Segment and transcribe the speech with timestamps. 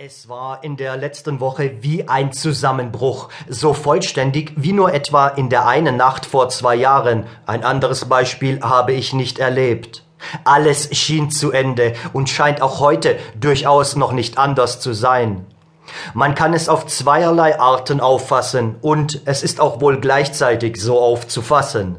[0.00, 5.48] Es war in der letzten Woche wie ein Zusammenbruch, so vollständig wie nur etwa in
[5.48, 7.26] der einen Nacht vor zwei Jahren.
[7.46, 10.04] Ein anderes Beispiel habe ich nicht erlebt.
[10.44, 15.44] Alles schien zu Ende und scheint auch heute durchaus noch nicht anders zu sein.
[16.14, 21.96] Man kann es auf zweierlei Arten auffassen und es ist auch wohl gleichzeitig so aufzufassen.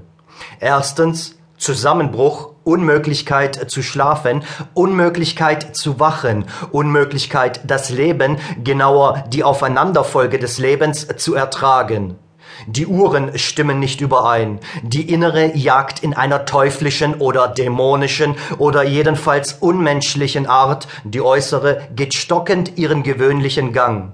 [0.61, 4.43] Erstens Zusammenbruch Unmöglichkeit zu schlafen,
[4.73, 12.15] Unmöglichkeit zu wachen, Unmöglichkeit das Leben, genauer die Aufeinanderfolge des Lebens zu ertragen.
[12.67, 14.59] Die Uhren stimmen nicht überein.
[14.83, 22.13] Die innere jagt in einer teuflischen oder dämonischen oder jedenfalls unmenschlichen Art, die äußere geht
[22.13, 24.11] stockend ihren gewöhnlichen Gang.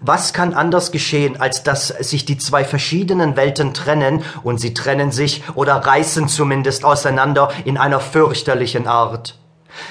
[0.00, 5.12] Was kann anders geschehen, als dass sich die zwei verschiedenen Welten trennen, und sie trennen
[5.12, 9.40] sich oder reißen zumindest auseinander in einer fürchterlichen Art?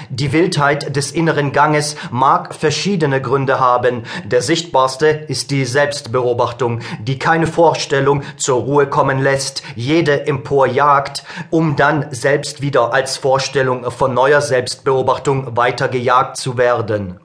[0.09, 4.03] Die Wildheit des inneren Ganges mag verschiedene Gründe haben.
[4.25, 11.75] Der sichtbarste ist die Selbstbeobachtung, die keine Vorstellung zur Ruhe kommen lässt, jede emporjagt, um
[11.75, 17.19] dann selbst wieder als Vorstellung von neuer Selbstbeobachtung weitergejagt zu werden.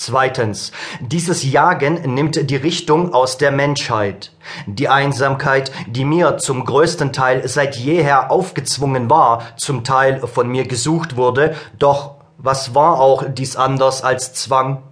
[0.00, 4.30] Zweitens, dieses Jagen nimmt die Richtung aus der Menschheit.
[4.66, 10.68] Die Einsamkeit, die mir zum größten Teil seit jeher aufgezwungen war, zum Teil von mir
[10.68, 14.84] gesucht wurde, doch was war auch dies anders als Zwang,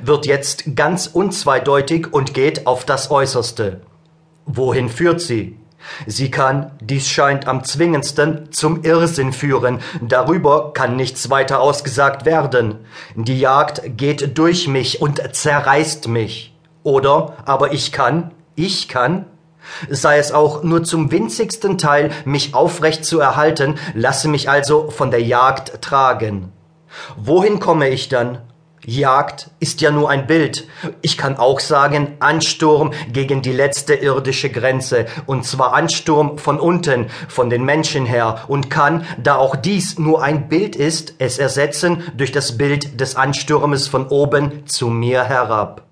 [0.00, 3.80] wird jetzt ganz unzweideutig und geht auf das Äußerste.
[4.46, 5.58] Wohin führt sie?
[6.06, 12.78] Sie kann, dies scheint am zwingendsten, zum Irrsinn führen, darüber kann nichts weiter ausgesagt werden.
[13.14, 16.54] Die Jagd geht durch mich und zerreißt mich.
[16.82, 19.26] Oder aber ich kann, ich kann,
[19.88, 25.10] sei es auch nur zum winzigsten Teil, mich aufrecht zu erhalten, lasse mich also von
[25.10, 26.52] der Jagd tragen.
[27.16, 28.38] Wohin komme ich dann?
[28.84, 30.66] Jagd ist ja nur ein Bild.
[31.02, 37.06] Ich kann auch sagen Ansturm gegen die letzte irdische Grenze, und zwar Ansturm von unten,
[37.28, 42.02] von den Menschen her, und kann, da auch dies nur ein Bild ist, es ersetzen
[42.16, 45.91] durch das Bild des Ansturmes von oben zu mir herab.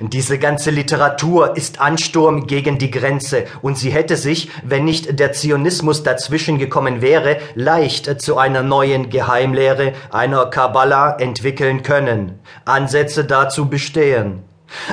[0.00, 5.32] Diese ganze Literatur ist Ansturm gegen die Grenze, und sie hätte sich, wenn nicht der
[5.32, 12.38] Zionismus dazwischen gekommen wäre, leicht zu einer neuen Geheimlehre, einer Kabbala entwickeln können.
[12.64, 14.44] Ansätze dazu bestehen.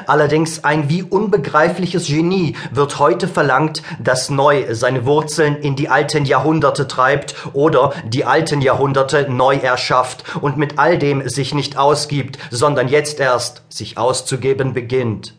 [0.07, 6.25] Allerdings ein wie unbegreifliches Genie wird heute verlangt, das neu seine Wurzeln in die alten
[6.25, 12.39] Jahrhunderte treibt oder die alten Jahrhunderte neu erschafft und mit all dem sich nicht ausgibt,
[12.51, 15.37] sondern jetzt erst sich auszugeben beginnt.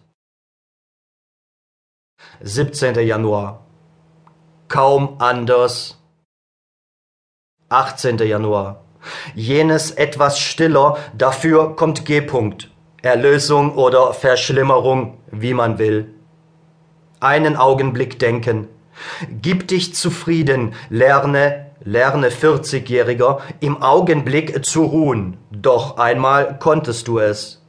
[2.41, 2.94] 17.
[3.06, 3.64] Januar.
[4.68, 5.98] Kaum anders.
[7.68, 8.18] 18.
[8.18, 8.84] Januar.
[9.34, 12.20] Jenes etwas stiller, dafür kommt G.
[12.20, 12.68] -Punkt.
[13.06, 16.15] Erlösung oder Verschlimmerung, wie man will.
[17.21, 18.69] Einen Augenblick denken.
[19.43, 25.37] Gib dich zufrieden, lerne, lerne 40-Jähriger, im Augenblick zu ruhen.
[25.50, 27.62] Doch einmal konntest du es.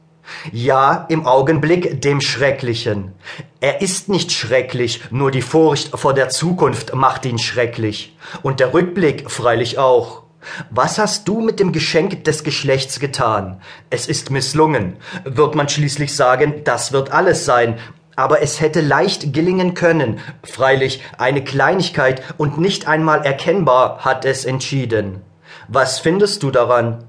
[0.52, 3.12] Ja, im Augenblick dem Schrecklichen.
[3.60, 8.16] Er ist nicht schrecklich, nur die Furcht vor der Zukunft macht ihn schrecklich.
[8.42, 10.22] Und der Rückblick freilich auch.
[10.70, 13.60] Was hast du mit dem Geschenk des Geschlechts getan?
[13.90, 14.96] Es ist misslungen.
[15.24, 17.78] Wird man schließlich sagen, das wird alles sein.
[18.16, 20.18] Aber es hätte leicht gelingen können.
[20.42, 25.22] Freilich, eine Kleinigkeit und nicht einmal erkennbar hat es entschieden.
[25.68, 27.04] Was findest du daran?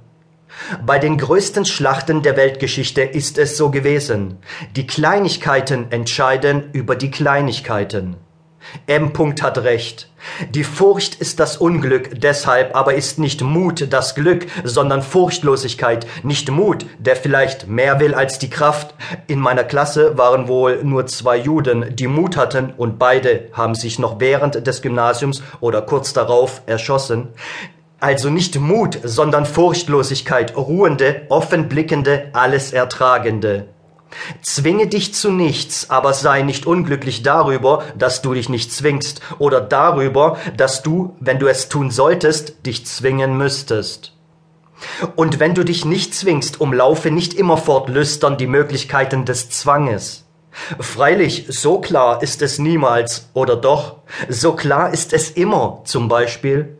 [0.85, 4.37] Bei den größten Schlachten der Weltgeschichte ist es so gewesen.
[4.75, 8.17] Die Kleinigkeiten entscheiden über die Kleinigkeiten.
[8.87, 9.13] M.
[9.41, 10.09] hat recht.
[10.49, 16.51] Die Furcht ist das Unglück, deshalb aber ist nicht Mut das Glück, sondern Furchtlosigkeit, nicht
[16.51, 18.93] Mut, der vielleicht mehr will als die Kraft.
[19.27, 23.99] In meiner Klasse waren wohl nur zwei Juden, die Mut hatten, und beide haben sich
[23.99, 27.29] noch während des Gymnasiums oder kurz darauf erschossen.
[28.01, 33.67] Also nicht Mut, sondern Furchtlosigkeit, ruhende, offenblickende, alles ertragende.
[34.41, 39.61] Zwinge dich zu nichts, aber sei nicht unglücklich darüber, dass du dich nicht zwingst, oder
[39.61, 44.13] darüber, dass du, wenn du es tun solltest, dich zwingen müsstest.
[45.15, 50.25] Und wenn du dich nicht zwingst, umlaufe nicht immerfort lüstern die Möglichkeiten des Zwanges.
[50.79, 53.97] Freilich, so klar ist es niemals, oder doch,
[54.27, 56.78] so klar ist es immer, zum Beispiel,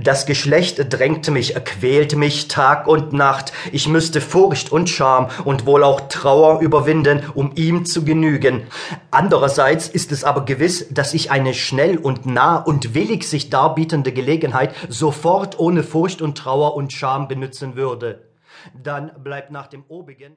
[0.00, 3.52] das Geschlecht drängte mich, quälte mich Tag und Nacht.
[3.72, 8.66] Ich müsste Furcht und Scham und wohl auch Trauer überwinden, um ihm zu genügen.
[9.10, 14.12] Andererseits ist es aber gewiss, dass ich eine schnell und nah und willig sich darbietende
[14.12, 18.26] Gelegenheit sofort ohne Furcht und Trauer und Scham benützen würde.
[18.74, 20.34] Dann bleibt nach dem obigen